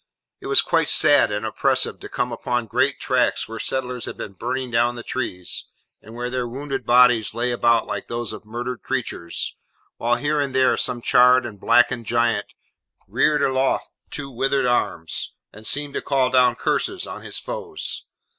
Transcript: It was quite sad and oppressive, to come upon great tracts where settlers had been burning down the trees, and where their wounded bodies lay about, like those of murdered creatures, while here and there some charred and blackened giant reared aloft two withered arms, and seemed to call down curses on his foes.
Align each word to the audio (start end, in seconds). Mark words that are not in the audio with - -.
It 0.39 0.47
was 0.47 0.63
quite 0.63 0.89
sad 0.89 1.31
and 1.31 1.45
oppressive, 1.45 1.99
to 1.99 2.09
come 2.09 2.31
upon 2.31 2.65
great 2.65 2.99
tracts 2.99 3.47
where 3.47 3.59
settlers 3.59 4.05
had 4.05 4.17
been 4.17 4.33
burning 4.33 4.71
down 4.71 4.95
the 4.95 5.03
trees, 5.03 5.65
and 6.01 6.15
where 6.15 6.31
their 6.31 6.47
wounded 6.47 6.87
bodies 6.87 7.35
lay 7.35 7.51
about, 7.51 7.85
like 7.85 8.07
those 8.07 8.33
of 8.33 8.43
murdered 8.43 8.81
creatures, 8.81 9.55
while 9.97 10.15
here 10.15 10.41
and 10.41 10.55
there 10.55 10.75
some 10.75 11.03
charred 11.03 11.45
and 11.45 11.59
blackened 11.59 12.07
giant 12.07 12.47
reared 13.07 13.43
aloft 13.43 13.91
two 14.09 14.31
withered 14.31 14.65
arms, 14.65 15.33
and 15.53 15.67
seemed 15.67 15.93
to 15.93 16.01
call 16.01 16.31
down 16.31 16.55
curses 16.55 17.05
on 17.05 17.21
his 17.21 17.37
foes. 17.37 18.05